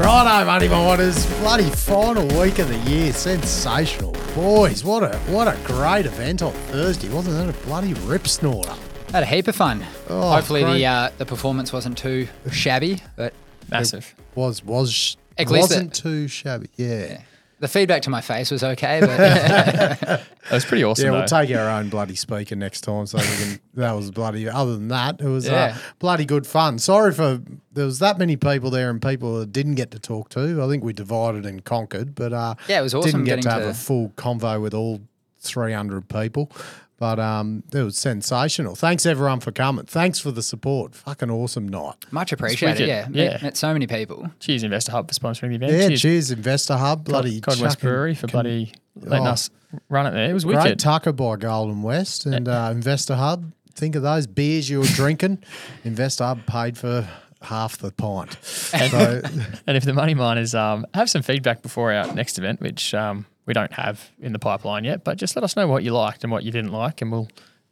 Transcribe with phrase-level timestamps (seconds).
[0.00, 1.26] Righto, Money Miners.
[1.40, 3.12] Bloody final week of the year.
[3.12, 4.12] Sensational.
[4.34, 7.08] Boys, what a what a great event on Thursday.
[7.10, 8.74] Wasn't that a bloody rip snorter?
[9.12, 9.84] Had a heap of fun.
[10.08, 10.78] Oh, Hopefully great.
[10.78, 13.34] the uh, the performance wasn't too shabby, but
[13.70, 14.14] Massive.
[14.36, 16.68] Was was At least wasn't it- too shabby.
[16.76, 17.20] Yeah.
[17.60, 19.00] The feedback to my face was okay.
[19.00, 19.16] But
[20.50, 21.04] That was pretty awesome.
[21.04, 21.18] Yeah, though.
[21.18, 23.06] we'll take our own bloody speaker next time.
[23.06, 23.60] So we can.
[23.74, 24.48] That was bloody.
[24.48, 26.78] Other than that, it was uh, bloody good fun.
[26.80, 27.40] Sorry for
[27.72, 30.60] there was that many people there and people that didn't get to talk to.
[30.62, 33.42] I think we divided and conquered, but uh, Yeah, it was awesome Didn't get getting
[33.44, 35.00] to have to- a full convo with all
[35.38, 36.50] three hundred people.
[37.00, 38.74] But um, it was sensational.
[38.76, 39.86] Thanks everyone for coming.
[39.86, 40.94] Thanks for the support.
[40.94, 41.94] Fucking awesome night.
[42.10, 42.86] much appreciated.
[42.86, 42.88] wicked.
[42.88, 43.30] Yeah, Yeah.
[43.32, 44.30] Met, met so many people.
[44.38, 45.72] Cheers, Investor Hub, for sponsoring the event.
[45.72, 47.04] Yeah, cheers, cheers, Investor Hub.
[47.06, 49.30] Bloody Cod West Brewery, for can- bloody letting Oh.
[49.30, 49.48] us
[49.88, 50.28] run it there.
[50.28, 50.78] It was Great wicked.
[50.78, 53.50] tucker by Golden West and uh, Investor Hub.
[53.74, 55.42] Think of those beers you were drinking.
[55.84, 57.08] Investor Hub paid for
[57.40, 58.36] half the pint.
[58.44, 59.22] So,
[59.66, 63.24] And if the money miners um, have some feedback before our next event, which um,
[63.46, 66.22] we don't have in the pipeline yet, but just let us know what you liked
[66.24, 67.28] and what you didn't like, and we'll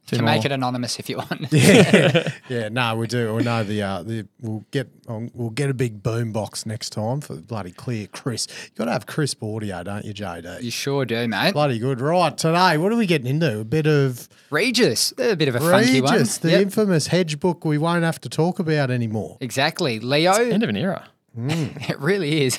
[0.06, 0.34] do Can more.
[0.36, 1.48] make it anonymous if you want.
[1.52, 3.34] yeah, yeah, no, we do.
[3.34, 6.90] We know the uh, the we'll get um, we'll get a big boom box next
[6.90, 8.46] time for bloody clear Chris.
[8.64, 10.62] You got to have crisp audio, don't you, JD?
[10.62, 11.52] You sure do, mate.
[11.52, 12.00] Bloody good.
[12.00, 13.60] Right, today, what are we getting into?
[13.60, 16.12] A bit of Regis, a bit of a funky one.
[16.14, 16.62] Regis, the Yep.
[16.62, 19.36] infamous hedge book we won't have to talk about anymore.
[19.42, 20.32] Exactly, Leo.
[20.32, 21.06] End of an era.
[21.36, 22.58] It really is.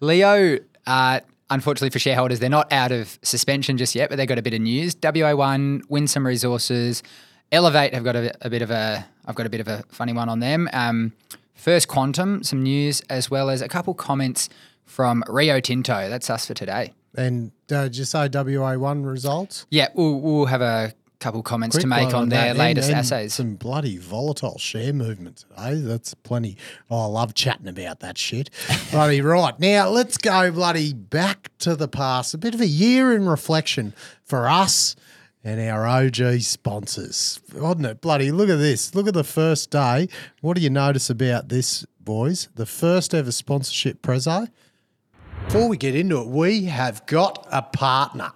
[0.00, 4.38] Leo, uh, unfortunately for shareholders, they're not out of suspension just yet, but they've got
[4.38, 4.94] a bit of news.
[4.94, 7.02] WA1, Winsome Resources,
[7.52, 9.06] Elevate have got a, a bit of a.
[9.24, 10.68] I've got a bit of a funny one on them.
[10.72, 11.12] Um,
[11.54, 14.48] First Quantum, some news as well as a couple comments
[14.84, 16.08] from Rio Tinto.
[16.08, 16.92] That's us for today.
[17.16, 19.66] And uh, did you say WA1 results?
[19.70, 20.92] Yeah, we'll, we'll have a
[21.26, 23.34] couple comments to make one on their And- latest and assays.
[23.34, 25.72] Some bloody volatile share movement today.
[25.72, 25.80] Eh?
[25.82, 26.56] That's plenty.
[26.88, 28.48] Oh, I love chatting about that shit.
[28.92, 29.58] bloody right.
[29.58, 32.32] Now let's go bloody back to the past.
[32.32, 33.92] A bit of a year in reflection
[34.22, 34.94] for us
[35.42, 37.40] and our OG sponsors.
[37.52, 38.00] Wasn't it?
[38.00, 38.94] Bloody look at this.
[38.94, 40.08] Look at the first day.
[40.42, 42.50] What do you notice about this, boys?
[42.54, 44.48] The first ever sponsorship prezzo.
[45.46, 48.30] Before we get into it, we have got a partner.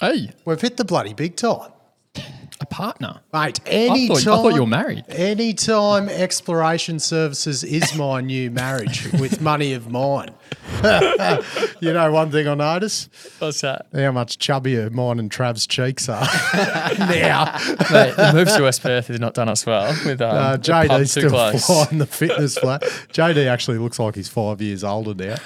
[0.00, 1.70] Hey, We've hit the bloody big time.
[2.74, 3.20] A partner.
[3.32, 4.16] Mate, I anytime.
[4.16, 5.04] thought, I thought you were married.
[5.08, 10.30] Anytime exploration services is my new marriage with money of mine.
[11.80, 13.08] you know, one thing I notice
[13.38, 13.86] What's that?
[13.94, 16.20] how much chubbier mine and Trav's cheeks are
[16.98, 17.44] now.
[17.90, 20.72] Mate, the move to West Perth has not done us well with um, Uh, the
[20.72, 21.66] pub JD's too still close.
[21.66, 22.82] flying the fitness flat.
[23.12, 25.36] JD actually looks like he's five years older now.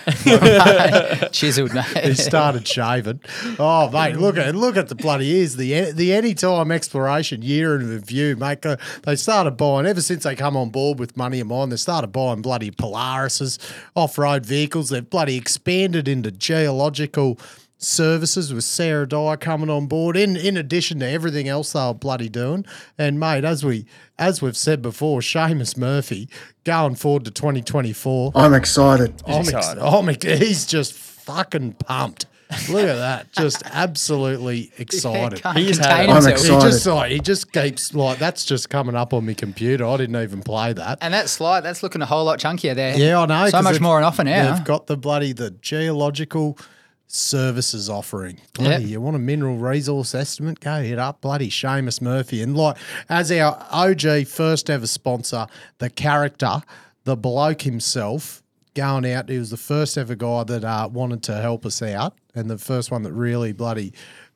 [1.33, 1.84] Chiseled, mate.
[2.05, 3.21] He started shaving.
[3.59, 5.56] Oh, mate, look at look at the bloody ears.
[5.56, 8.64] The the anytime exploration year in review, mate.
[9.02, 11.68] They started buying ever since they come on board with money of mine.
[11.68, 13.58] They started buying bloody Polarises,
[13.94, 14.90] off road vehicles.
[14.90, 17.38] They've bloody expanded into geological
[17.78, 20.16] services with Sarah Dyer coming on board.
[20.16, 22.66] In in addition to everything else they were bloody doing.
[22.98, 23.86] And mate, as we
[24.18, 26.28] as we've said before, Seamus Murphy
[26.64, 28.32] going forward to twenty twenty four.
[28.34, 29.22] I'm excited.
[29.26, 29.82] I'm ex- excited.
[29.82, 32.26] I'm ex- he's just fucking pumped.
[32.70, 35.42] Look at that, just absolutely excited.
[35.42, 36.38] Can't He's contain had- I'm himself.
[36.41, 36.70] He excited.
[36.72, 39.84] just like he just keeps like that's just coming up on my computer.
[39.86, 40.98] I didn't even play that.
[41.03, 42.97] And that slide, that's looking a whole lot chunkier there.
[42.97, 43.47] Yeah, I know.
[43.47, 44.54] So 'cause much they've- more and offer now.
[44.54, 46.59] They've got the bloody the geological
[47.06, 48.38] services offering.
[48.54, 48.91] Bloody, Yep.
[48.91, 50.60] you want a mineral resource estimate?
[50.60, 52.42] Go hit up bloody Seamus Murphy.
[52.42, 52.76] And like
[53.09, 55.47] as our OG first ever sponsor,
[55.78, 56.60] the character,
[57.04, 58.42] the bloke himself,
[58.74, 59.28] going out.
[59.28, 62.58] He was the first ever guy that uh, wanted to help us out, and the
[62.58, 63.92] first one that really bloody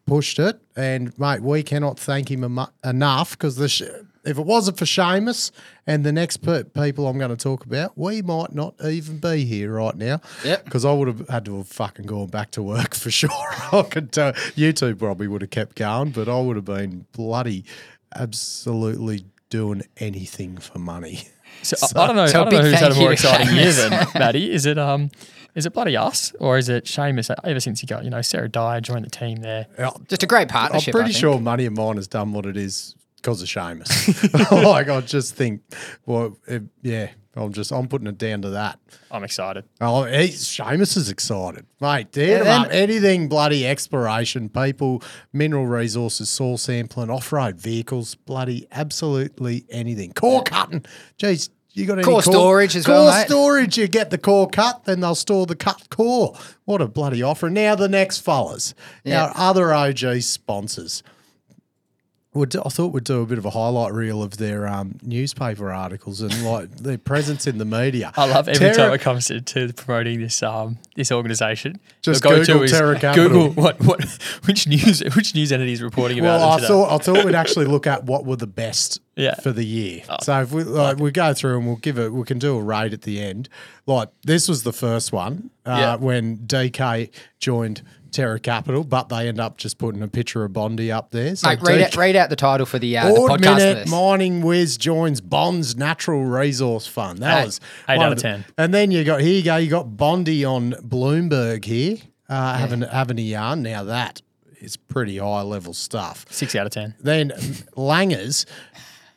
[0.06, 0.60] pushed it.
[0.76, 3.68] And mate, we cannot thank him emu- enough because the.
[3.68, 3.82] Sh-
[4.24, 5.50] if it wasn't for Seamus
[5.84, 9.44] and the next pe- people I'm going to talk about, we might not even be
[9.44, 10.20] here right now.
[10.44, 10.64] Yep.
[10.64, 13.30] Because I would have had to have fucking gone back to work for sure.
[13.72, 17.06] I could tell you two probably would have kept going, but I would have been
[17.10, 17.64] bloody
[18.14, 21.22] absolutely doing anything for money.
[21.62, 22.26] So, I- I don't know.
[22.26, 24.50] so I don't know who's had a more to exciting year than Maddie.
[24.52, 25.10] Is it um,
[25.54, 27.34] is it bloody us or is it Seamus?
[27.44, 29.66] Ever since he got you know Sarah Dyer joined the team there.
[30.08, 30.88] Just a great partnership.
[30.88, 31.20] I'm pretty I think.
[31.20, 34.50] sure Money of Mine has done what it is because of Seamus.
[34.64, 35.62] like I just think,
[36.06, 38.78] well, it, yeah, I'm just I'm putting it down to that.
[39.10, 39.64] I'm excited.
[39.80, 42.14] Oh, he's, Seamus is excited, mate.
[42.14, 42.68] Hit And him then- up.
[42.70, 45.02] Anything bloody exploration, people,
[45.32, 50.12] mineral resources, soil sampling, off-road vehicles, bloody absolutely anything.
[50.12, 50.84] Core cutting,
[51.18, 51.48] jeez.
[51.74, 53.26] You got any Core storage as well, Core mate.
[53.28, 53.78] storage.
[53.78, 56.36] You get the core cut, then they'll store the cut core.
[56.66, 57.48] What a bloody offer!
[57.48, 58.74] Now the next fellas,
[59.04, 59.24] Yeah.
[59.24, 61.02] our other OG sponsors.
[62.34, 65.70] Do- I thought we'd do a bit of a highlight reel of their um, newspaper
[65.70, 68.10] articles and like their presence in the media.
[68.16, 71.78] I love every Terra- time it comes to, to promoting this um this organisation.
[72.00, 73.28] Just the Google Terra Capital.
[73.28, 74.02] Google what what
[74.46, 76.68] which news which news entity is reporting about Well, I today.
[76.68, 79.34] thought I thought we'd actually look at what were the best Yeah.
[79.34, 80.02] for the year.
[80.22, 82.62] so if we like, we go through and we'll give it, we can do a
[82.62, 83.50] rate at the end.
[83.84, 85.96] Like this was the first one uh, Yeah.
[85.96, 87.82] when DK joined
[88.12, 91.34] Terra Capital, but they end up just putting a picture of Bondi up there.
[91.34, 93.88] So Mate, read, out, read out the title for the, uh, the podcast Minute.
[93.88, 97.18] Mining Whiz joins Bonds Natural Resource Fund.
[97.20, 97.46] That Eight.
[97.46, 98.44] was Eight one out of the- 10.
[98.58, 99.56] And then you got here you go.
[99.56, 101.96] You got Bondi on Bloomberg here,
[102.28, 103.62] uh, having having a yarn.
[103.62, 104.22] Now that
[104.60, 106.24] is pretty high level stuff.
[106.30, 106.94] six out of ten.
[107.00, 107.30] Then
[107.76, 108.46] Langers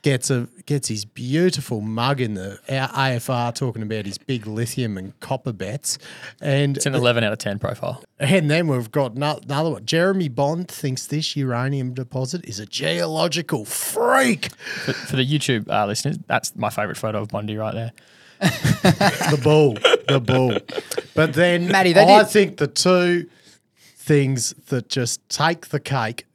[0.05, 2.87] gets a gets his beautiful mug in the A-
[3.17, 5.97] AFR talking about his big lithium and copper bets,
[6.39, 8.03] and It's an eleven out of ten profile.
[8.19, 9.83] and then we've got another one.
[9.83, 14.51] Jeremy Bond thinks this uranium deposit is a geological freak.
[14.85, 17.91] For, for the YouTube uh, listeners, that's my favourite photo of Bondi right there.
[18.41, 19.73] the bull,
[20.07, 20.59] the bull.
[21.15, 23.27] But then Matty, they I did- think the two
[23.81, 26.25] things that just take the cake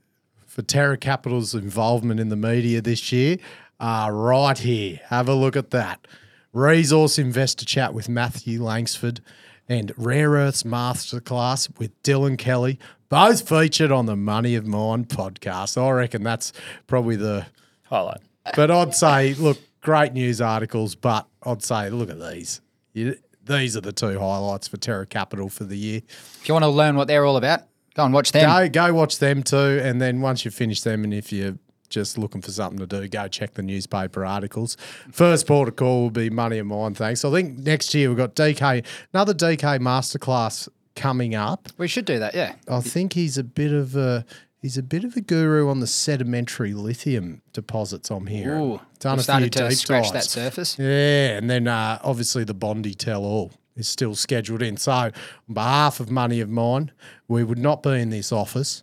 [0.47, 3.37] for Terra Capital's involvement in the media this year
[3.81, 5.01] are right here.
[5.07, 6.07] Have a look at that.
[6.53, 9.21] Resource Investor Chat with Matthew Langsford
[9.69, 12.79] and Rare Earths Masterclass with Dylan Kelly,
[13.09, 15.81] both featured on the Money of Mine podcast.
[15.81, 16.53] I reckon that's
[16.87, 17.47] probably the
[17.85, 18.21] Highlight.
[18.57, 22.61] but I'd say, look, great news articles, but I'd say, look at these.
[22.93, 26.03] You, these are the two highlights for Terra Capital for the year.
[26.41, 27.63] If you want to learn what they're all about,
[27.95, 28.49] go and watch them.
[28.49, 31.57] Go, go watch them too, and then once you finish them, and if you're
[31.91, 34.77] just looking for something to do, go check the newspaper articles.
[35.13, 36.95] First port of call will be Money of Mine.
[36.95, 37.25] Thanks.
[37.25, 41.69] I think next year we've got DK, another DK masterclass coming up.
[41.77, 42.55] We should do that, yeah.
[42.69, 44.25] I think he's a bit of a
[44.63, 48.11] he's a bit of a guru on the sedimentary lithium deposits.
[48.11, 48.57] I'm here.
[48.57, 50.79] Ooh, Done a started few to deep scratch that surface.
[50.79, 54.77] Yeah, and then uh, obviously the Bondi tell all is still scheduled in.
[54.77, 55.13] So, on
[55.53, 56.93] behalf of Money of Mine,
[57.29, 58.83] we would not be in this office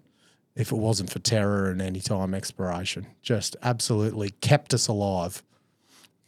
[0.57, 3.06] if it wasn't for Terra and anytime exploration.
[3.21, 5.44] Just absolutely kept us alive.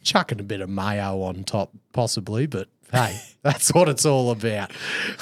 [0.02, 4.70] Chucking a bit of mayo on top, possibly, but hey, that's what it's all about.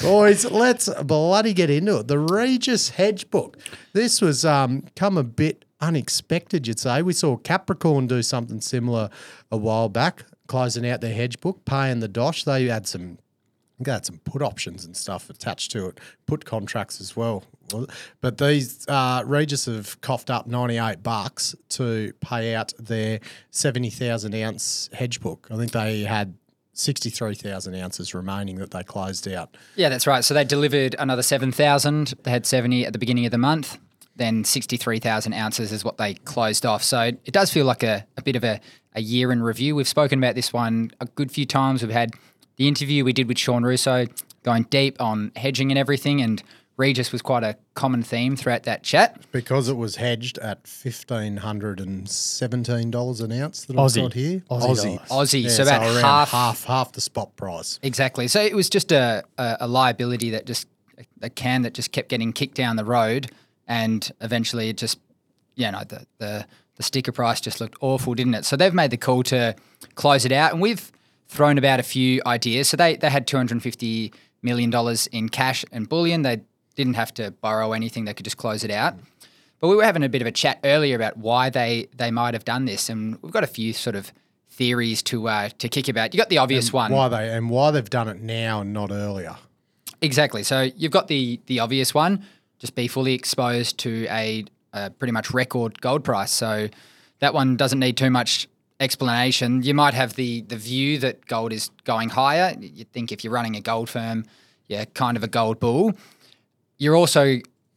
[0.02, 2.08] Boys, let's bloody get into it.
[2.08, 3.56] The Regis Hedge Book.
[3.94, 7.02] This was um, come a bit unexpected, you'd say.
[7.02, 9.08] We saw Capricorn do something similar
[9.50, 12.44] a while back, closing out their hedge book, paying the dosh.
[12.44, 13.18] They had some
[13.84, 17.44] Had some put options and stuff attached to it, put contracts as well.
[18.20, 23.20] But these uh, Regis have coughed up ninety eight bucks to pay out their
[23.50, 25.48] seventy thousand ounce hedge book.
[25.50, 26.34] I think they had
[26.72, 29.56] sixty three thousand ounces remaining that they closed out.
[29.76, 30.24] Yeah, that's right.
[30.24, 32.14] So they delivered another 7,000.
[32.22, 33.78] They had 70 at the beginning of the month.
[34.16, 36.82] Then 63,000 ounces is what they closed off.
[36.82, 38.60] So it does feel like a, a bit of a,
[38.94, 39.76] a year in review.
[39.76, 41.82] We've spoken about this one a good few times.
[41.82, 42.14] We've had
[42.58, 44.06] the interview we did with Sean Russo
[44.42, 46.20] going deep on hedging and everything.
[46.20, 46.42] And
[46.76, 49.20] Regis was quite a common theme throughout that chat.
[49.32, 54.02] Because it was hedged at fifteen hundred and seventeen dollars an ounce that I've Aussie.
[54.02, 54.42] got here.
[54.50, 55.32] Aussie dollars.
[55.32, 57.80] Aussie, so about around half- half half the spot price.
[57.82, 58.28] Exactly.
[58.28, 60.68] So it was just a, a, a liability that just
[61.22, 63.30] a can that just kept getting kicked down the road,
[63.66, 64.98] and eventually it just,
[65.56, 66.46] you know, the the
[66.76, 68.44] the sticker price just looked awful, didn't it?
[68.44, 69.56] So they've made the call to
[69.96, 70.92] close it out, and we've
[71.28, 72.68] thrown about a few ideas.
[72.68, 76.22] So they they had two hundred and fifty million dollars in cash and bullion.
[76.22, 76.40] They
[76.74, 78.94] didn't have to borrow anything; they could just close it out.
[79.60, 82.34] But we were having a bit of a chat earlier about why they they might
[82.34, 84.12] have done this, and we've got a few sort of
[84.50, 86.14] theories to uh, to kick about.
[86.14, 86.92] You got the obvious one.
[86.92, 89.36] Why they and why they've done it now and not earlier.
[90.00, 90.42] Exactly.
[90.42, 92.24] So you've got the the obvious one,
[92.58, 96.32] just be fully exposed to a, a pretty much record gold price.
[96.32, 96.68] So
[97.18, 98.48] that one doesn't need too much
[98.80, 99.62] explanation.
[99.62, 102.56] You might have the the view that gold is going higher.
[102.60, 104.24] You think if you're running a gold firm,
[104.68, 105.92] you're kind of a gold bull.
[106.78, 107.24] You're also,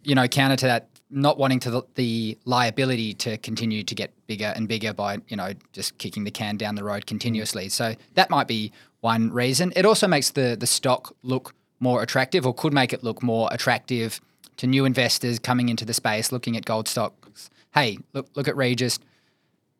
[0.03, 4.11] you know, counter to that, not wanting to the, the liability to continue to get
[4.27, 7.67] bigger and bigger by, you know, just kicking the can down the road continuously.
[7.69, 9.73] So that might be one reason.
[9.75, 13.49] It also makes the the stock look more attractive, or could make it look more
[13.51, 14.21] attractive
[14.57, 17.49] to new investors coming into the space, looking at gold stocks.
[17.73, 18.99] Hey, look look at Regis.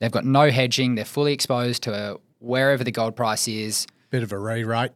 [0.01, 0.96] They've got no hedging.
[0.96, 3.86] They're fully exposed to wherever the gold price is.
[4.10, 4.91] Bit of a re-rate.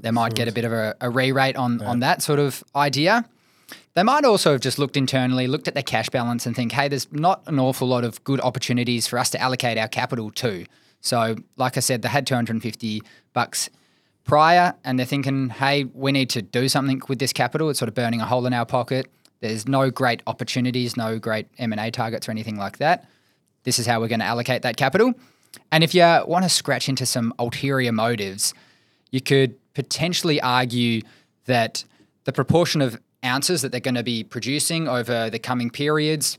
[0.00, 3.28] They might get a bit of a, a re-rate on, on that sort of idea.
[3.92, 6.88] They might also have just looked internally, looked at their cash balance and think, hey,
[6.88, 10.64] there's not an awful lot of good opportunities for us to allocate our capital to.
[11.02, 13.02] So, like I said, they had 250
[13.34, 13.68] bucks
[14.24, 17.68] prior and they're thinking, hey, we need to do something with this capital.
[17.68, 19.06] It's sort of burning a hole in our pocket.
[19.40, 23.06] There's no great opportunities, no great M&A targets or anything like that.
[23.66, 25.12] This is how we're going to allocate that capital.
[25.72, 28.54] And if you want to scratch into some ulterior motives,
[29.10, 31.02] you could potentially argue
[31.46, 31.84] that
[32.24, 36.38] the proportion of ounces that they're going to be producing over the coming periods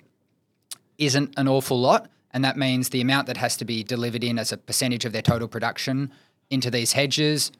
[0.98, 2.10] isn't an awful lot.
[2.31, 5.12] And that means the amount that has to be delivered in as a percentage of
[5.12, 6.13] their total production
[6.50, 7.51] into these hedges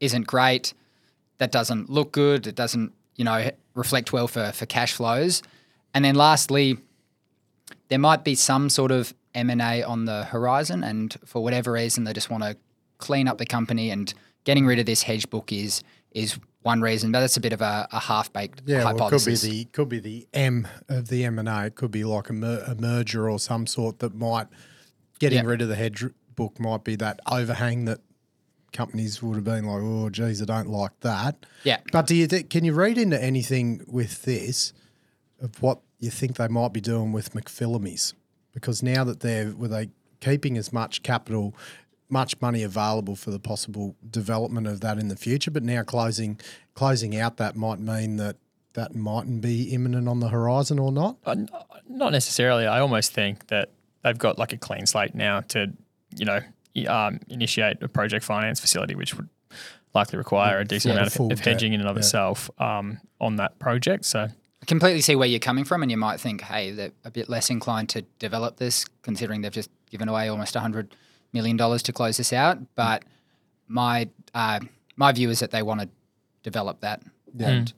[0.00, 0.74] isn't great.
[1.38, 2.46] That doesn't look good.
[2.46, 5.42] It doesn't, you know, reflect well for, for cash flows.
[5.94, 6.76] And then lastly,
[7.88, 10.82] there might be some sort of M&A on the horizon.
[10.84, 12.56] And for whatever reason, they just want to
[12.98, 14.12] clean up the company and
[14.44, 17.60] getting rid of this hedge book is is one reason, but that's a bit of
[17.60, 19.42] a, a half baked Yeah, well, it could be hypothesis.
[19.42, 21.66] the could be the M of the M and A.
[21.66, 24.46] It could be like a, mer- a merger or some sort that might
[25.18, 25.50] getting Yeah.
[25.50, 26.04] rid of the hedge
[26.36, 28.00] book might be that overhang that
[28.72, 31.44] companies would have been like, oh, geez, I don't like that.
[31.64, 31.78] Yeah.
[31.92, 32.48] But do you think?
[32.50, 34.72] Can you read into anything with this
[35.44, 38.14] of what you think they might be doing with McPhillamys?
[38.52, 41.54] Because now that they're were they keeping as much capital,
[42.08, 46.40] much money available for the possible development of that in the future, but now closing
[46.74, 48.36] closing out that might mean that
[48.74, 51.16] that mightn't be imminent on the horizon or not.
[51.24, 51.36] Uh,
[51.88, 52.66] not necessarily.
[52.66, 53.70] I almost think that
[54.02, 55.72] they've got like a clean slate now to,
[56.16, 56.40] you know,
[56.88, 59.28] um, initiate a project finance facility, which would
[59.94, 62.00] likely require a decent Yeah, amount of, of hedging in and of yeah.
[62.00, 64.04] itself um, on that project.
[64.06, 64.28] So
[64.64, 67.28] I completely see where you're coming from, and you might think, hey, they're a bit
[67.28, 70.88] less inclined to develop this, considering they've just given away almost $100
[71.34, 72.56] million to close this out.
[72.74, 73.04] But
[73.68, 74.60] my uh,
[74.96, 75.88] my view is that they want to
[76.42, 77.02] develop that.
[77.38, 77.74] And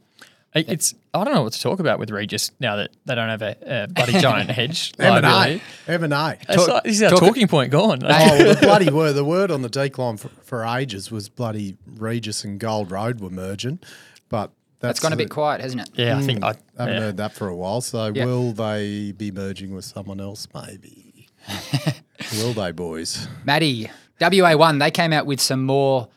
[0.54, 3.30] it- it's I don't know what to talk about with Regis now that they don't
[3.30, 5.62] have a, a bloody giant hedge M and A, liability.
[5.88, 6.38] M and A.
[6.48, 7.98] It's like- This is our talk- talking point gone.
[8.04, 9.14] Oh, well, the bloody word.
[9.14, 13.28] The word on the decline for, for ages was bloody Regis and Gold Road were
[13.30, 13.80] merging,
[14.28, 15.90] but that's it's gone a bit quiet, hasn't it?
[15.94, 16.44] yeah, I think hmm.
[16.44, 17.00] I, I haven't yeah.
[17.00, 17.80] heard that for a while.
[17.80, 18.24] So Yeah.
[18.26, 20.46] will they be merging with someone else?
[20.54, 21.28] Maybe.
[22.38, 23.28] will they, boys?
[23.44, 23.90] Maddie,
[24.20, 26.08] WA1, they came out with some more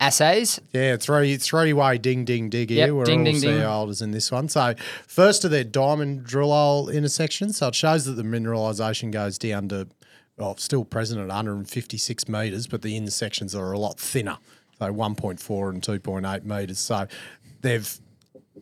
[0.00, 0.60] assays.
[0.72, 2.86] Yeah, three three way ding ding dig here.
[2.86, 3.42] Yep, We're ding, all ding, ding.
[3.42, 4.48] shareholders in this one.
[4.48, 4.74] So
[5.06, 7.58] first of their diamond drill hole intersections.
[7.58, 9.88] So it shows that the mineralisation goes down to
[10.36, 14.38] well, still present at 156 metres, but the intersections are a lot thinner.
[14.78, 16.80] So 1.4 and 2.8 metres.
[16.80, 17.06] So
[17.60, 18.00] they've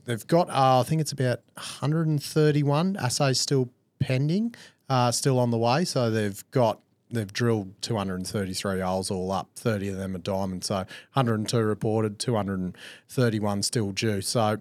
[0.04, 4.54] they've got uh, I think it's about 131 assays still pending,
[4.88, 5.84] uh, still on the way.
[5.84, 6.80] So they've got
[7.10, 9.50] they've drilled 233 holes all up.
[9.56, 10.64] 30 of them are diamond.
[10.64, 14.20] So 102 reported, 231 still due.
[14.20, 14.58] So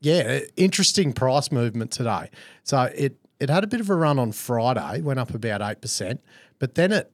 [0.00, 2.30] yeah, interesting price movement today.
[2.64, 5.80] So it it had a bit of a run on Friday, went up about eight
[5.80, 6.20] percent,
[6.58, 7.12] but then it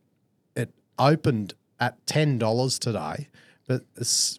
[0.55, 3.29] it opened at ten dollars today.
[3.67, 3.83] But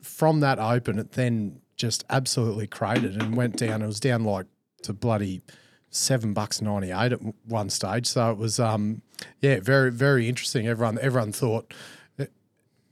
[0.03, 3.81] from that open, it then just absolutely cratered and went down.
[3.81, 4.47] It was down like
[4.83, 5.41] to bloody
[5.89, 8.07] seven bucks ninety eight at one stage.
[8.07, 9.01] So it was um
[9.41, 10.67] yeah very very interesting.
[10.67, 11.73] Everyone everyone thought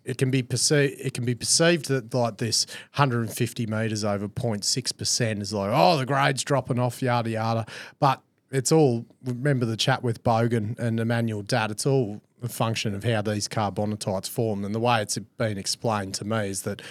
[0.06, 2.66] it can be perceived it can be perceived that like this
[2.96, 7.66] 150 meters over 0.6 percent is like oh the grade's dropping off yada yada
[8.00, 12.94] but it's all remember the chat with Bogan and Emmanuel Datt it's all a function
[12.94, 16.82] of how these carbonatites form and the way it's been explained to me is that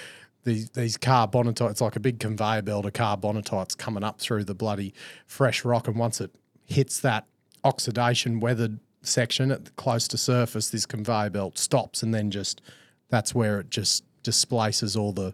[0.44, 4.54] these these carbonatites it's like a big conveyor belt of carbonatites coming up through the
[4.54, 4.94] bloody
[5.26, 6.30] fresh rock and once it
[6.64, 7.26] hits that
[7.64, 12.60] oxidation weathered section at the, close to surface this conveyor belt stops and then just
[13.08, 15.32] that's where it just displaces all the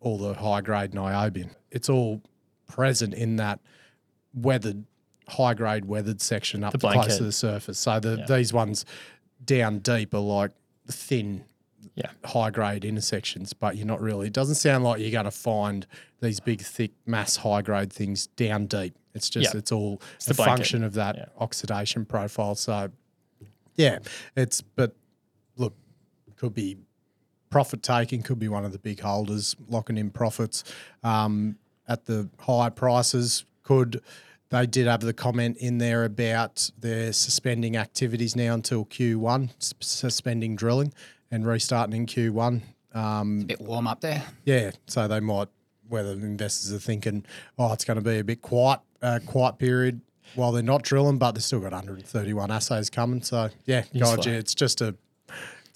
[0.00, 1.50] all the high grade niobium.
[1.70, 2.22] It's all
[2.66, 3.60] present in that
[4.34, 4.84] weathered
[5.28, 7.78] high grade weathered section up close to the surface.
[7.78, 8.84] So the, these ones
[9.44, 10.50] down deep are like
[10.88, 11.44] thin
[11.94, 12.10] yeah.
[12.24, 14.26] high grade intersections, but you're not really.
[14.28, 15.86] It doesn't sound like you're going to find
[16.20, 18.94] these big, thick, mass high grade things down deep.
[19.14, 19.58] It's just Yeah.
[19.58, 20.50] it's all the a blanket.
[20.56, 21.24] function of that Yeah.
[21.38, 22.54] oxidation profile.
[22.54, 22.90] So
[23.76, 23.98] yeah,
[24.36, 24.94] it's but
[25.56, 25.74] look,
[26.36, 26.78] could be
[27.50, 30.64] profit taking, could be one of the big holders locking in profits
[31.04, 31.56] um,
[31.86, 33.44] at the high prices.
[33.62, 34.00] Could
[34.48, 40.56] they did have the comment in there about they're suspending activities now until Q1, suspending
[40.56, 40.92] drilling
[41.32, 42.60] and restarting in Q1.
[42.94, 44.22] Um, bit warm up there.
[44.44, 45.48] yeah, so they might
[45.88, 47.24] whether investors are thinking,
[47.58, 50.00] oh, it's going to be a bit quiet, uh, quiet period
[50.34, 53.22] while they're not drilling, but they've still got 131 assays coming.
[53.22, 54.94] So yeah, God, yeah, it's just a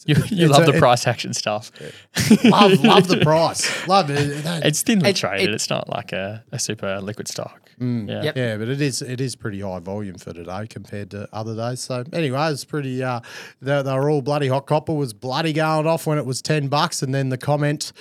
[0.06, 1.70] You, you love a- the it- price action stuff.
[2.44, 4.42] love, love the price, love it.
[4.44, 5.48] That- It's thinly It- traded.
[5.50, 7.60] it- it's not like a, a super liquid stock.
[7.80, 8.08] Mm.
[8.08, 8.22] Yeah.
[8.22, 8.36] Yep.
[8.36, 11.80] Yeah, but it is it is pretty high volume for today compared to other days.
[11.80, 13.02] So anyway, it's pretty.
[13.02, 13.20] Uh,
[13.60, 14.66] they, they were all bloody hot.
[14.66, 17.92] Copper was bloody going off when it was ten bucks, and then the comment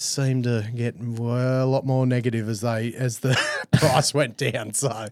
[0.00, 3.38] seemed to get well, a lot more negative as they as the
[3.72, 4.72] price went down.
[4.72, 5.08] So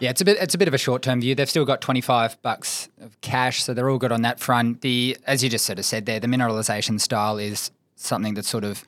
[0.00, 1.34] Yeah, it's a bit it's a bit of a short term view.
[1.34, 4.80] They've still got twenty five bucks of cash, so they're all good on that front.
[4.80, 8.64] The as you just sort of said there, the mineralization style is something that sort
[8.64, 8.84] of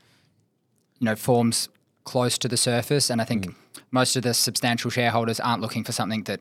[0.98, 1.68] you know forms
[2.04, 3.54] close to the surface, and I think mm.
[3.90, 6.40] most of the substantial shareholders aren't looking for something that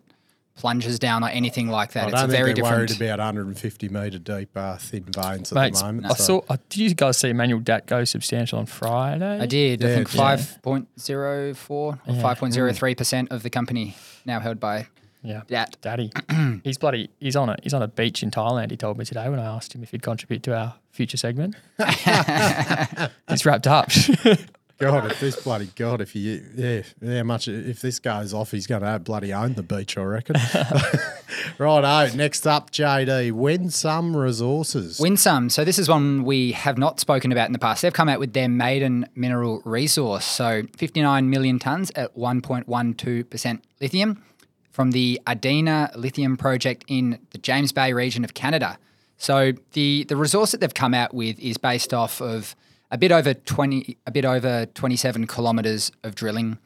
[0.56, 2.06] plunges down or anything like that.
[2.06, 2.90] I it's don't a think very they're different.
[2.92, 6.06] worried about 150 metre deep uh, thin veins at Mate, the moment.
[6.06, 6.42] I so- saw.
[6.50, 9.40] Uh, did you guys see Emmanuel Dat go substantial on Friday?
[9.40, 9.84] I did.
[9.84, 10.20] I Yeah, think yeah.
[10.22, 12.22] five point zero four or Yeah.
[12.22, 13.96] five point zero three percent of the company
[14.26, 14.88] now held by
[15.24, 15.42] Yeah.
[15.50, 15.76] that.
[15.82, 16.12] Daddy,
[16.64, 17.10] he's bloody.
[17.20, 18.72] He's on a he's on a beach in Thailand.
[18.72, 21.56] He told me today when I asked him if he'd contribute to our future segment.
[23.30, 23.90] he's wrapped up.
[24.78, 26.82] God, if this bloody God, if you, yeah,
[27.18, 30.04] how much, if this goes off, he's going to have bloody own the beach, I
[30.04, 30.36] reckon.
[31.58, 35.00] right, oh, next up, JD, Winsome Resources.
[35.00, 35.50] Winsome.
[35.50, 37.84] So this is one we have not spoken about in the past.
[37.84, 40.26] They've come out with their maiden mineral resource.
[40.26, 44.24] So 59 million tons at 1.12% lithium
[44.72, 48.78] from the Adina lithium project in the James Bay region of Canada.
[49.18, 52.56] So the the resource that they've come out with is based off of
[52.96, 56.58] a bit over 20 a bit over 27 kilometers of drilling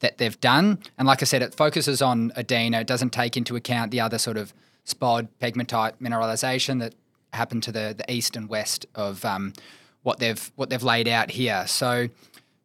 [0.00, 0.80] that they've done.
[0.98, 2.80] And like I said, it focuses on Adina.
[2.80, 4.52] It doesn't take into account the other sort of
[4.84, 6.96] spod pegmatite mineralization that
[7.32, 9.52] happened to the, the east and west of um,
[10.02, 11.64] what they've what they've laid out here.
[11.68, 12.08] So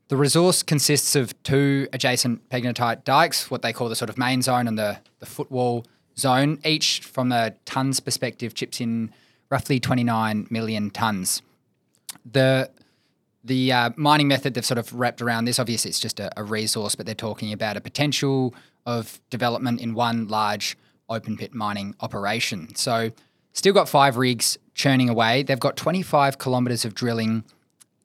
[0.08, 4.42] the resource consists of two adjacent pegmatite dikes, what they call the sort of main
[4.42, 5.86] zone and the, the footwall
[6.18, 6.60] zone.
[6.66, 9.13] Each, from a tons perspective, chips in
[9.51, 11.44] roughly 29 million tons.
[12.30, 12.72] The
[13.43, 15.60] the uh, mining method they've sort of wrapped around this.
[15.60, 18.53] Obviously, it's just a, a resource, but they're talking about a potential
[18.86, 20.77] of development in one large
[21.10, 22.74] open pit mining operation.
[22.75, 23.12] So,
[23.53, 25.43] still got five rigs churning away.
[25.43, 27.43] They've got 25 kilometres of drilling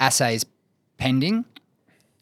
[0.01, 0.45] assays
[0.99, 1.45] pending.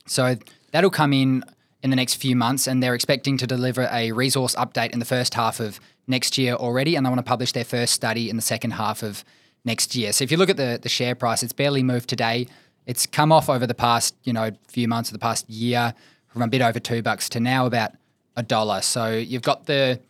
[0.06, 0.36] So
[0.72, 1.44] that'll come in
[1.82, 5.04] in the next few months, and they're expecting to deliver a resource update in the
[5.04, 8.36] first half of next year already, and they want to publish their first study in
[8.36, 9.24] the second half of
[9.64, 10.12] next year.
[10.12, 12.46] So if you look at the the share price, it's barely moved today.
[12.86, 15.94] It's come off over the past you know few months of the past year
[16.28, 17.92] from a bit over two bucks to now about
[18.36, 18.82] a dollar.
[18.82, 20.00] So you've got the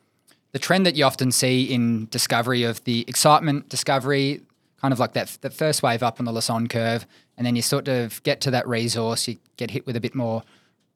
[0.52, 4.40] the trend that you often see in discovery of the excitement discovery,
[4.80, 7.62] kind of like that the first wave up on the Lassonde curve, and then you
[7.62, 10.44] sort of get to that resource, you get hit with a bit more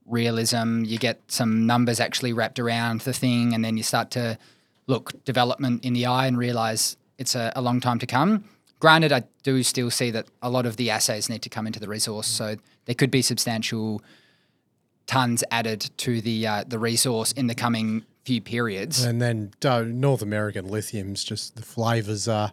[0.07, 4.38] realism, you get some numbers actually wrapped around the thing, and then you start to
[4.87, 8.44] look development in the eye and realize it's a, a long time to come.
[8.80, 11.80] Granted, I do still see that a lot of the assays need to come into
[11.80, 14.02] the resource, so there could be substantial
[15.06, 19.02] tons added to the uh, the resource in the coming few periods.
[19.04, 22.52] And then uh, North American lithium's just the flavors are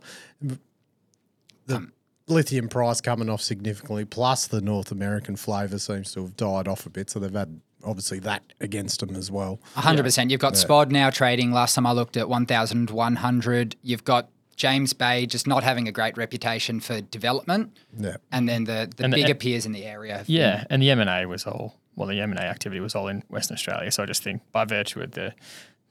[1.65, 1.89] the
[2.27, 6.85] lithium price coming off significantly, plus the North American flavour seems to have died off
[6.85, 7.09] a bit.
[7.09, 9.59] So they've had obviously that against them as well.
[9.75, 10.31] hundred percent.
[10.31, 11.51] You've got Spod now trading.
[11.51, 13.75] Last time I looked at one thousand one hundred.
[13.83, 18.17] You've got James Bay just not having a great reputation for development, Yeah.
[18.31, 20.17] and then the the And the- bigger peers in the area.
[20.17, 22.07] have Yeah, and the M and A was all well.
[22.07, 23.91] The M and A activity was all in Western Australia.
[23.91, 25.33] So I just think by virtue of the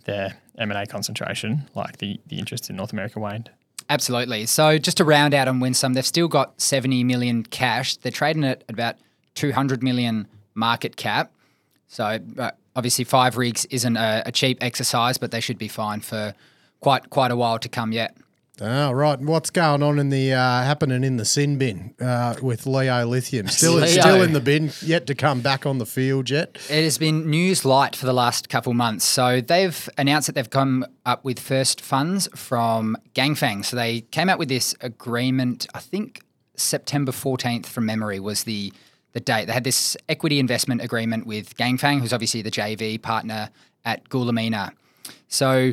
[0.04, 3.50] their M and A concentration, like the the interest in North America waned.
[3.90, 4.46] Absolutely.
[4.46, 7.96] So just to round out on Winsome, they've still got 70 million cash.
[7.96, 8.96] They're trading at about
[9.34, 11.30] 200 million market cap.
[11.88, 16.00] So uh, obviously, five rigs isn't a, a cheap exercise, but they should be fine
[16.00, 16.32] for
[16.80, 18.16] quite quite a while to come yet.
[18.60, 19.18] Oh, right.
[19.18, 23.04] And what's going on in the uh, happening in the sin bin uh, with Leo
[23.04, 23.48] Lithium?
[23.48, 23.86] Still, Leo.
[23.86, 26.56] still in the bin, yet to come back on the field yet.
[26.70, 29.04] It has been news light for the last couple months.
[29.04, 33.64] So they've announced that they've come up with first funds from Ganfeng.
[33.64, 36.22] So they came out with this agreement, I think
[36.54, 38.72] September 14th from memory was the
[39.14, 39.46] the date.
[39.46, 43.48] They had this equity investment agreement with Ganfeng, who's obviously the JV partner
[43.84, 44.72] at Goulamina.
[45.28, 45.72] So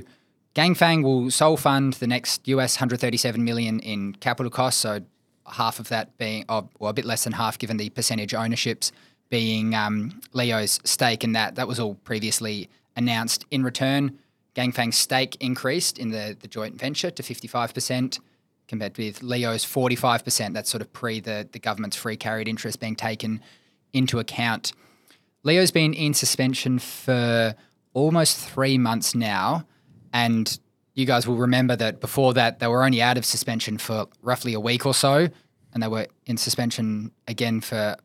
[0.55, 4.81] Ganfeng will sole fund the next US 137 million in capital costs.
[4.81, 5.01] So
[5.47, 8.91] half of that being, or a bit less than half, given the percentage ownerships
[9.29, 11.55] being um, Leo's stake in that.
[11.55, 13.45] That was all previously announced.
[13.49, 14.19] In return,
[14.55, 18.19] Ganfeng's stake increased in the, the joint venture to 55%
[18.67, 20.53] compared with Leo's 45%.
[20.53, 23.41] That's sort of pre the, the government's free carried interest being taken
[23.93, 24.73] into account.
[25.43, 27.55] Leo's been in suspension for
[27.93, 29.65] almost three months now.
[30.13, 30.59] And
[30.93, 34.53] you guys will remember that before that, they were only out of suspension for roughly
[34.53, 35.29] a week or so.
[35.73, 37.95] And they were in suspension again for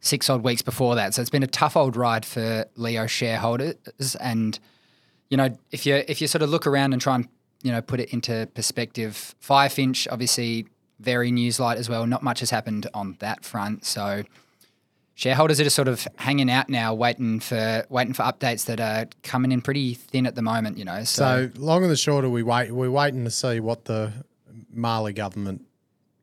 [0.00, 1.14] six odd weeks before that.
[1.14, 4.16] So it's been a tough old ride for Leo shareholders.
[4.20, 4.58] And,
[5.28, 7.28] you know, if you if you sort of look around and try and,
[7.62, 10.66] you know, put it into perspective, Firefinch, obviously
[11.00, 12.06] very newslight as well.
[12.06, 13.84] Not much has happened on that front.
[13.84, 14.24] So
[15.14, 19.06] shareholders are just sort of hanging out now, waiting for waiting for updates that are
[19.22, 20.78] coming in pretty thin at the moment.
[20.78, 22.72] You know, so, So long and the short, are we wait.
[22.72, 24.12] We're waiting to see what the
[24.72, 25.62] Mali government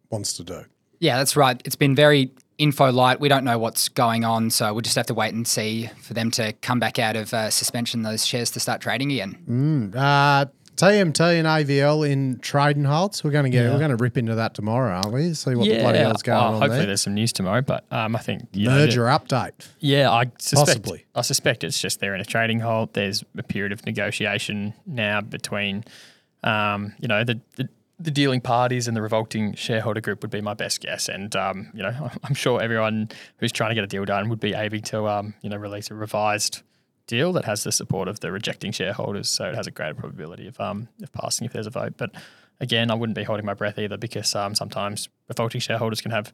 [0.10, 0.66] wants to do.
[1.00, 1.62] yeah, that's right.
[1.66, 3.20] It's been very info light.
[3.20, 6.14] We don't know what's going on, so we'll just have to wait and see for
[6.14, 9.92] them to come back out of uh, suspension, those shares to start trading again.
[9.96, 10.46] Uh,
[10.82, 13.24] TMT and AVL in trading holds.
[13.24, 13.72] We're going to get.
[13.72, 15.34] We're going to rip into that tomorrow, aren't we?
[15.36, 16.88] See what the bloody hell's going well, on hopefully there.
[16.88, 19.54] there's some news tomorrow, but um, I think you know, Merger update.
[19.80, 21.06] Yeah, I suspect, Possibly.
[21.14, 22.94] I suspect it's just they're in a trading halt.
[22.94, 25.84] There's a period of negotiation now between,
[26.44, 30.42] um, you know, the, the the dealing parties and the revolting shareholder group would be
[30.42, 31.08] my best guess.
[31.08, 34.40] And um, you know, I'm sure everyone who's trying to get a deal done would
[34.40, 36.64] be aiming to, um, you know, release a revised
[37.12, 40.48] deal that has the support of the rejecting shareholders, so it has a greater probability
[40.48, 41.94] of um of passing if there's a vote.
[41.98, 42.12] But
[42.62, 46.32] again, I wouldn't be holding my breath either because um, sometimes revolting shareholders can have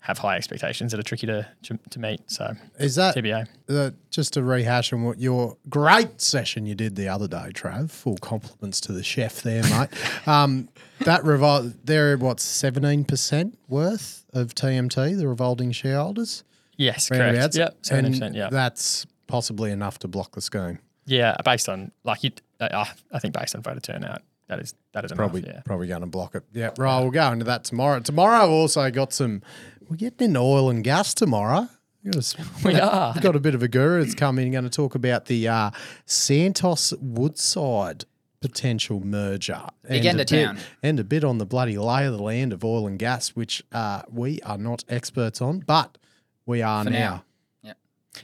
[0.00, 2.20] have high expectations that are tricky to to, to meet.
[2.30, 3.46] So Is that TBA.
[3.68, 7.90] uh, just to rehash on what your great session you did the other day, Trav?
[7.90, 9.88] Full compliments to the chef there, mate.
[10.28, 10.68] um,
[11.00, 16.44] that revol they're what seventeen percent worth of TMT, the revolting shareholders.
[16.76, 17.54] Yes, correct.
[17.54, 18.34] Yep, seventy percent.
[18.34, 20.78] Yeah, that's possibly enough to block the scheme.
[21.06, 21.34] yeah.
[21.44, 25.12] Based on like you, uh, I think based on voter turnout, that is that is
[25.12, 25.54] Probably, enough.
[25.56, 25.60] Yeah.
[25.64, 26.44] probably going to block it.
[26.52, 27.00] Yeah, right.
[27.00, 27.98] We'll go into that tomorrow.
[28.00, 29.42] Tomorrow also got some.
[29.88, 31.68] We're getting into oil and gas tomorrow.
[32.04, 33.12] We've got a, We are.
[33.14, 34.52] we've got a bit of a guru that's coming.
[34.52, 35.70] Going to talk about the uh,
[36.06, 38.04] Santos Woodside
[38.40, 39.62] potential merger.
[39.88, 40.58] Big And end a of bit- town.
[40.82, 43.62] and a bit on the bloody lay of the land of oil and gas, which
[43.72, 45.96] uh, we are not experts on, but
[46.44, 46.90] we are now.
[46.90, 47.24] now.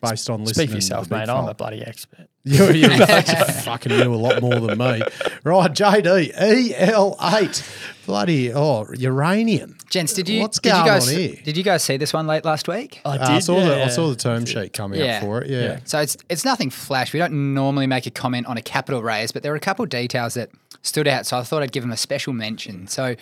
[0.03, 0.11] Yep.
[0.11, 1.33] Based on listening Speak for yourself, to the big mate.
[1.33, 2.29] I'm a bloody expert.
[2.45, 2.89] You, you
[3.65, 5.03] fucking knew a lot more than me.
[5.45, 8.07] Right, JD, EL8.
[8.07, 9.77] Bloody, oh, uranium.
[9.91, 11.35] Gents, did you What's did going you guys on here?
[11.45, 13.03] did you guys see this one late last week?
[13.05, 15.17] I Uh, I, saw the, I saw the term sheet coming Yeah.
[15.19, 15.51] up for it.
[15.51, 15.81] Yeah.
[15.85, 17.13] So it's it's nothing flash.
[17.13, 19.83] We don't normally make a comment on a capital raise, but there were a couple
[19.83, 20.49] of details that
[20.83, 21.27] stood out.
[21.27, 22.87] So I thought I'd give them a special mention.
[22.87, 23.15] So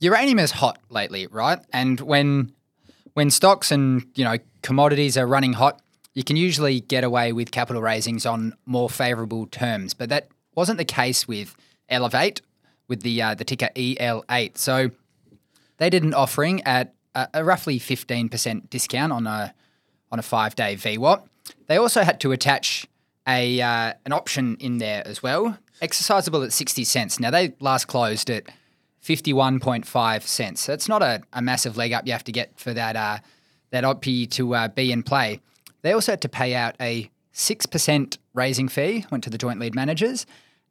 [0.00, 1.60] uranium is hot lately, right?
[1.72, 2.52] And when
[3.14, 5.80] when stocks and you know commodities are running hot,
[6.20, 9.94] you can usually get away with capital raisings on more favourable terms.
[9.94, 11.56] But that wasn't the case with
[11.88, 12.42] Elevate,
[12.88, 14.58] with the uh, the ticker EL8.
[14.58, 14.90] So
[15.78, 19.54] they did an offering at a, a roughly 15% discount on a
[20.12, 21.22] on a five day VWAP.
[21.68, 22.86] They also had to attach
[23.26, 27.18] a uh, an option in there as well, exercisable at 60 cents.
[27.18, 28.44] Now they last closed at
[29.02, 30.60] 51.5 cents.
[30.60, 33.18] So it's not a, a massive leg up you have to get for that uh,
[33.70, 35.40] that OPI to uh, be in play.
[35.82, 39.74] They also had to pay out a 6% raising fee, went to the joint lead
[39.74, 40.26] managers.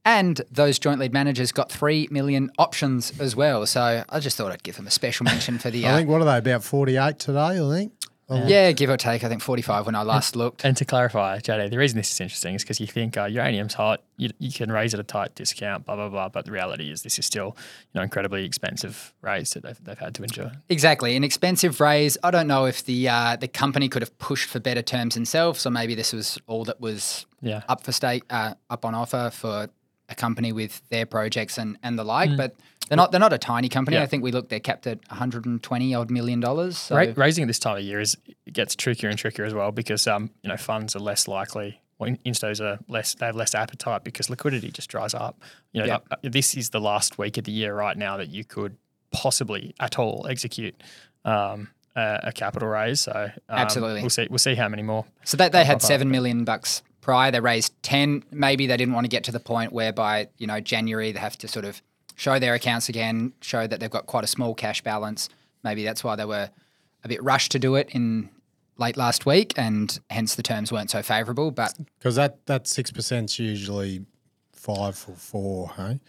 [0.05, 3.65] And those joint lead managers got 3 million options as well.
[3.65, 5.85] So I just thought I'd give them a special mention for the.
[5.85, 7.93] I Uh, think, what are they, about 48 today, I think?
[8.29, 9.23] yeah, give or take.
[9.23, 10.63] I think 45 when I last looked.
[10.63, 13.73] And to clarify, JD, the reason this is interesting is because you think uh, uranium's
[13.73, 16.29] hot, you, you can raise at a tight discount, blah blah blah.
[16.29, 17.55] But the reality is, this is still
[17.93, 20.51] you know incredibly expensive raise that they've, they've had to endure.
[20.69, 22.17] Exactly, an expensive raise.
[22.23, 25.65] I don't know if the uh, the company could have pushed for better terms themselves,
[25.65, 27.63] or maybe this was all that was Yeah.
[27.69, 29.69] up for state, uh, up on offer for
[30.09, 32.35] a company with their projects and, and the like.
[32.35, 32.55] But
[32.87, 33.97] they're not they're not a tiny company.
[33.97, 34.03] Yeah.
[34.03, 36.77] I think we looked they're capped at 120 odd million dollars.
[36.77, 38.17] So Ra- raising at this time of year is
[38.51, 41.79] gets trickier and trickier as well because um you know funds are less likely.
[41.99, 43.13] Well, instos are less.
[43.15, 45.41] They have less appetite because liquidity just dries up.
[45.73, 46.03] You know, Yep.
[46.11, 48.77] uh, this is the last week of the year right now that you could
[49.11, 50.81] possibly at all execute
[51.25, 53.01] um, a, a capital raise.
[53.01, 53.11] So
[53.49, 54.01] um, Absolutely.
[54.01, 54.27] we'll see.
[54.29, 55.05] We'll see how many more.
[55.25, 57.31] So they, they had pop up, seven million bucks prior.
[57.31, 58.23] They raised ten.
[58.31, 61.19] Maybe they didn't want to get to the point where by you know January they
[61.19, 61.81] have to sort of
[62.15, 65.29] show their accounts again, show that they've got quite a small cash balance.
[65.63, 66.49] Maybe that's why they were
[67.03, 68.29] a bit rushed to do it in
[68.79, 71.51] late last week, and hence the terms weren't so favourable.
[71.51, 74.05] But Because that, that 6 is usually
[74.53, 75.99] five for four, hey?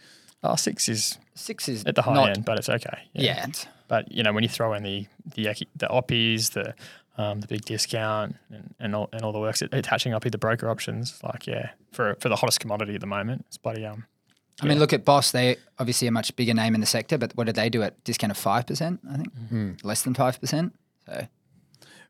[0.43, 3.03] Oh, six is six is at the high not, end, but it's okay.
[3.13, 5.05] Yeah, it's- But you know, when you throw in the
[5.35, 5.43] the
[5.75, 6.73] the oppies, the
[7.17, 10.67] um, the big discount, and, and all and all the works attaching up the broker
[10.69, 14.05] options, like yeah, for for the hottest commodity at the moment, it's bloody um.
[14.61, 15.31] I mean, look at Boss.
[15.31, 18.03] They obviously a much bigger name in the sector, but what did they do at
[18.03, 18.99] discount of five percent?
[19.11, 20.73] I think less than five percent.
[21.05, 21.27] So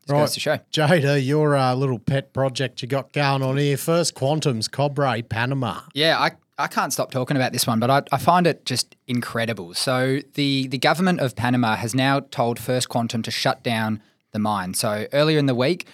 [0.06, 0.28] just Right.
[0.30, 0.58] to show.
[0.72, 3.76] Jada, your uh, little pet project you got going on here.
[3.76, 5.80] First Quantum's Cobre, Panama.
[5.94, 8.96] Yeah, I, I can't stop talking about this one, but I, I find it just
[9.06, 9.74] incredible.
[9.74, 14.38] So the the government of Panama has now told First Quantum to shut down the
[14.38, 14.74] mine.
[14.74, 15.86] So earlier in the week,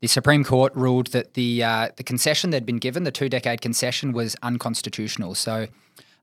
[0.00, 3.60] the Supreme Court ruled that the uh, the concession they'd been given, the two decade
[3.60, 5.34] concession, was unconstitutional.
[5.34, 5.66] So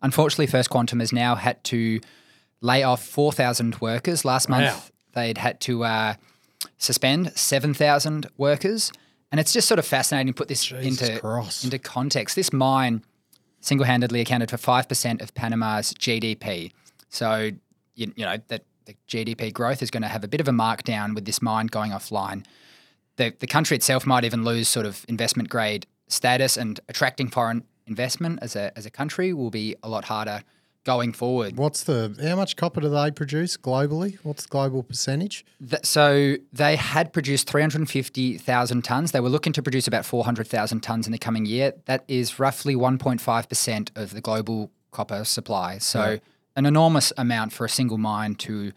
[0.01, 1.99] unfortunately, First Quantum has now had to
[2.61, 4.23] lay off four thousand workers.
[4.23, 4.81] Last month, Wow.
[5.13, 5.83] they'd had to.
[5.83, 6.13] Uh,
[6.83, 8.91] suspend 7,000 workers.
[9.31, 11.63] And it's just sort of fascinating to put this Jesus into, Christ.
[11.63, 12.35] into context.
[12.35, 13.03] This mine
[13.61, 16.71] single handedly accounted for 5% of Panama's GDP.
[17.09, 17.51] So,
[17.95, 20.51] you, you know, that the GDP growth is going to have a bit of a
[20.51, 22.45] markdown with this mine going offline.
[23.15, 27.63] The, the country itself might even lose sort of investment grade status and attracting foreign
[27.87, 30.43] investment as a, as a country will be a lot harder
[30.83, 31.57] going forward.
[31.57, 34.17] What's the how much copper do they produce globally?
[34.23, 35.45] What's the global percentage?
[35.83, 39.11] So they had produced 350,000 tonnes.
[39.11, 41.73] They were looking to produce about 400,000 tonnes in the coming year.
[41.85, 45.77] That is roughly 1.5% of the global copper supply.
[45.77, 46.19] So
[46.55, 48.71] an enormous amount for a single mine to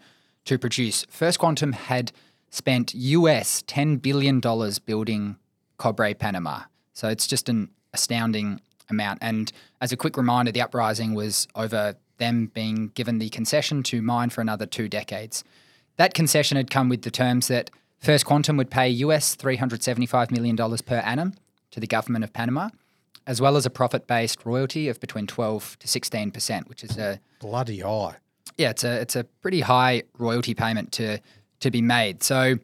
[0.45, 1.05] to produce.
[1.09, 2.11] First Quantum had
[2.49, 5.35] spent US 10 billion dollars building
[5.77, 6.61] Cobre Panama.
[6.93, 9.19] So it's just an astounding amount.
[9.21, 14.01] And as a quick reminder, the uprising was over them being given the concession to
[14.01, 15.43] mine for another two decades.
[15.97, 17.69] That concession had come with the terms that
[17.99, 21.33] First Quantum would pay US $375 million per annum
[21.71, 22.69] to the government of Panama,
[23.25, 27.19] as well as a profit based royalty of between 12 to 16%, which is a
[27.39, 28.15] Bloody high.
[28.57, 31.19] yeah, it's a it's a pretty high royalty payment to
[31.59, 32.23] to be made.
[32.23, 32.57] So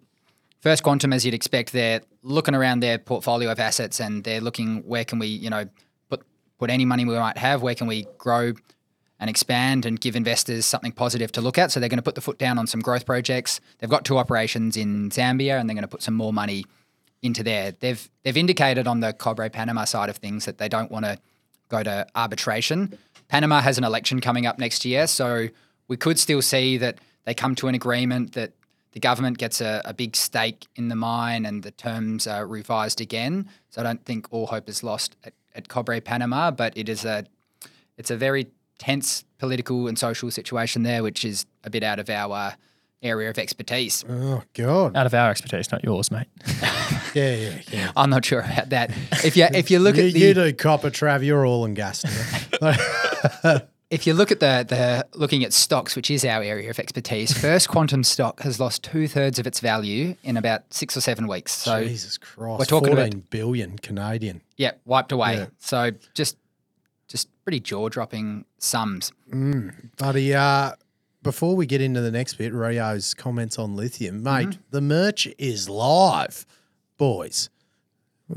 [0.62, 4.78] First Quantum, as you'd expect, they're looking around their portfolio of assets and they're looking
[4.88, 5.66] where can we, you know,
[6.60, 8.54] put any money we might have, where can we grow
[9.20, 11.72] and expand and give investors something positive to look at.
[11.72, 13.62] So they're going to put the foot down on some growth projects.
[13.80, 16.66] They've got two operations in Zambia and they're going to put some more money
[17.22, 17.72] into there.
[17.72, 21.18] They've they've indicated on the Cobre Panama side of things that they don't want to
[21.70, 22.98] go to arbitration.
[23.30, 25.48] Panama has an election coming up next year, so
[25.88, 28.52] we could still see that they come to an agreement that
[28.92, 33.02] the government gets a, a big stake in the mine and the terms are revised
[33.02, 33.50] again.
[33.70, 37.06] So I don't think all hope is lost at, at Cobre Panama, but it is
[37.06, 37.26] a
[37.98, 38.48] it's a very
[38.80, 42.52] tense political and social situation there, which is a bit out of our uh,
[43.02, 44.04] area of expertise.
[44.10, 44.96] Oh God.
[44.96, 46.28] Out of our expertise, not yours, mate.
[47.14, 47.92] Yeah, yeah, yeah.
[47.96, 48.90] I'm not sure about that.
[49.24, 51.24] If you if you look you, at the you do copper, Trav.
[51.24, 52.04] You're all and gas.
[53.94, 57.32] if you look at the the looking at stocks, which is our area of expertise,
[57.38, 61.28] First Quantum stock has lost two thirds of its value in about six or seven
[61.28, 61.52] weeks.
[61.54, 62.60] So Jesus Christ.
[62.60, 64.42] we're talking about- 14 billion Canadian.
[64.58, 65.36] yeah, wiped away.
[65.36, 65.46] Yeah.
[65.60, 66.38] So just
[67.08, 69.12] just pretty jaw dropping sums.
[69.98, 70.72] Buddy, uh,
[71.22, 74.48] before we get into the next bit, Rio's comments on lithium, mate.
[74.50, 74.62] Mm-hmm.
[74.72, 76.46] The merch is live,
[76.98, 77.50] boys.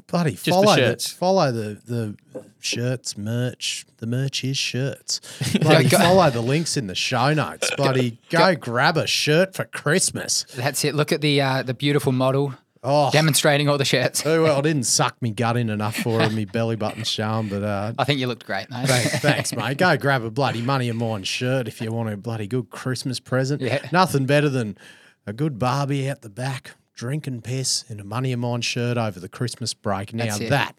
[0.06, 1.10] Buddy, the follow the, shirts.
[1.10, 3.86] follow the the shirts, merch.
[3.98, 5.20] The merch is shirts.
[5.62, 7.70] Go- follow the links in the show notes.
[7.76, 10.44] Buddy, go grab a shirt for Christmas.
[10.54, 10.94] That's it.
[10.94, 12.54] Look at the uh, the beautiful model
[12.88, 14.24] Oh, demonstrating all the shirts.
[14.24, 17.64] oh, well, I didn't suck me gut in enough for me belly button showing, but
[17.64, 18.86] uh, I think you looked great, mate.
[18.86, 19.78] Thanks, thanks, mate.
[19.78, 23.18] Go grab a bloody money of mine shirt if you want a bloody good Christmas
[23.18, 23.60] present.
[23.60, 23.84] Yeah.
[23.90, 24.78] Nothing better than
[25.26, 29.20] a good barbie out the back, drinking piss in a money of mine shirt over
[29.20, 30.12] the Christmas break.
[30.12, 30.50] Now That's it.
[30.50, 30.74] that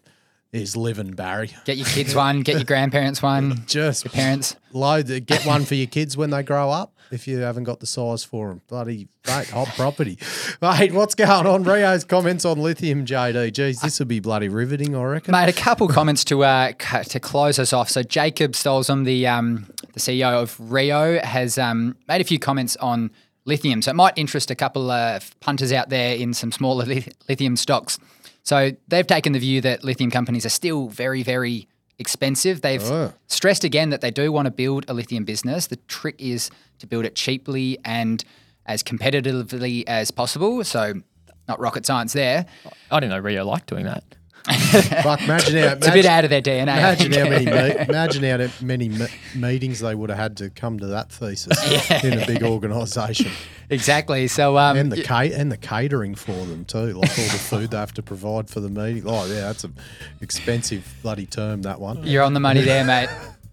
[0.52, 1.50] is living, Barry.
[1.64, 4.56] Get your kids one, get your grandparents one, Just your parents.
[4.72, 7.86] load get one for your kids when they grow up if you haven't got the
[7.86, 8.60] size for them.
[8.68, 10.18] Bloody mate, hot property.
[10.60, 11.62] Mate, what's going on?
[11.62, 13.52] Rio's comments on lithium, JD.
[13.52, 15.32] Geez, this will be bloody riveting, I reckon.
[15.32, 17.88] Mate, a couple comments to uh, c- to close us off.
[17.88, 22.76] So Jakob Stausholm, the um, the CEO of Rio, has um, made a few comments
[22.76, 23.10] on
[23.48, 23.82] lithium.
[23.82, 26.84] So it might interest a couple of punters out there in some smaller
[27.28, 27.98] lithium stocks.
[28.44, 31.66] So they've taken the view that lithium companies are still very, very
[31.98, 32.60] expensive.
[32.60, 33.12] They've Oh.
[33.26, 35.66] stressed again that they do want to build a lithium business.
[35.66, 38.24] The trick is to build it cheaply and
[38.66, 40.62] as competitively as possible.
[40.64, 40.94] So
[41.48, 42.46] not rocket science there.
[42.90, 44.04] I didn't know Rio liked doing that.
[45.02, 46.62] Fuck, imagine how, It's a bit out of their DNA.
[46.78, 47.46] Imagine how many
[47.88, 51.56] imagine how many me- meetings they would have had to come to that thesis
[52.04, 53.30] in a big organisation,
[53.68, 54.26] exactly.
[54.28, 57.70] So um, and the ca- and the catering for them too, like all the food
[57.72, 59.02] they have to provide for the meeting.
[59.06, 59.74] Oh yeah, that's an
[60.20, 62.06] expensive bloody term that one.
[62.06, 63.08] You're on the money there, mate.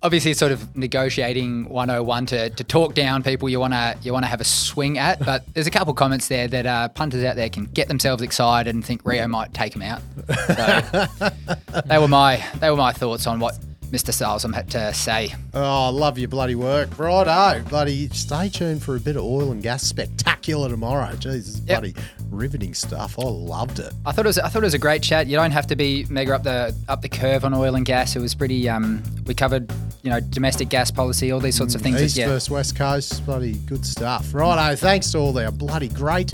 [0.05, 4.23] Obviously, sort of negotiating 101 to, to talk down people you want to you want
[4.23, 5.17] to have a swing at.
[5.17, 8.73] But there's a couple comments there that uh, punters out there can get themselves excited
[8.73, 10.01] and think Rio might take them out.
[10.27, 13.57] So they were my they were my thoughts on what
[13.91, 14.11] Mr.
[14.11, 15.33] Stausholm had to say.
[15.53, 18.09] Oh, I love your bloody work, righto, bloody.
[18.09, 21.15] Stay tuned for a bit of oil and gas spectacular tomorrow.
[21.15, 21.81] Jesus, Yep.
[21.81, 21.95] bloody
[22.29, 23.17] riveting stuff.
[23.17, 23.93] I loved it.
[24.05, 25.27] I thought it was I thought it was a great chat.
[25.27, 28.15] You don't have to be mega up the up the curve on oil and gas.
[28.15, 28.67] It was pretty.
[28.67, 29.71] Um, we covered
[30.03, 31.95] you know domestic gas policy, all these sorts of things.
[31.97, 32.27] that- East yeah.
[32.27, 34.33] versus West Coast, bloody good stuff.
[34.33, 36.33] Righto, thanks to all our bloody great,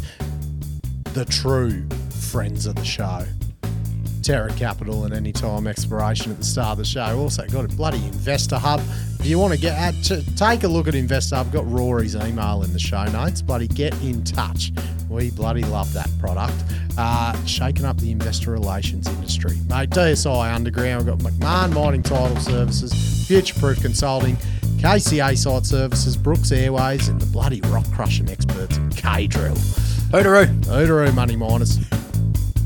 [1.13, 1.87] the true
[2.31, 3.23] friends of the show.
[4.21, 7.17] Terra Capital and Anytime Exploration at the start of the show.
[7.19, 8.81] Also got a bloody Investor Hub.
[9.19, 12.15] If you want to get at, to take a look at Investor Hub, got Rory's
[12.15, 13.41] email in the show notes.
[13.41, 14.71] Bloody get in touch
[15.09, 16.55] We bloody love that product.
[16.97, 19.57] Uh, shaking up the investor relations industry.
[19.69, 24.35] Mate, DSI Underground, we've got McMahon Mining Title Services, Future Proof Consulting,
[24.77, 29.55] KCA Site Services, Brooks Airways, and the bloody rock crushing experts at K-Drill.
[30.11, 30.47] Hootaroo.
[30.65, 31.79] Hootaroo, money miners.